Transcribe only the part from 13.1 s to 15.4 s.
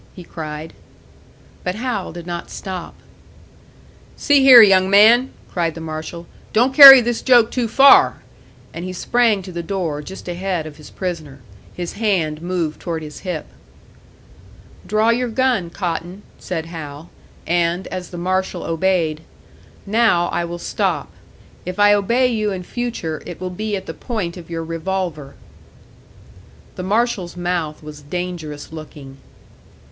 hip. "Draw your